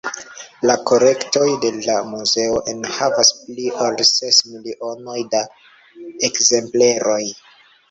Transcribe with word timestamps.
La 0.69 0.75
kolektoj 0.91 1.43
de 1.65 1.69
la 1.75 1.97
Muzeo 2.13 2.55
enhavas 2.73 3.31
pli 3.43 3.69
ol 3.89 4.01
ses 4.13 4.41
milionoj 4.55 5.21
da 5.37 5.45
ekzempleroj. 6.33 7.23